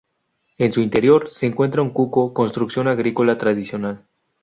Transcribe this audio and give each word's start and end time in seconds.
En 0.57 0.71
su 0.71 0.81
interior 0.81 1.29
se 1.29 1.45
encuentra 1.45 1.83
un 1.83 1.91
cuco, 1.91 2.33
construcción 2.33 2.87
agrícola 2.87 3.37
tradicional. 3.37 4.03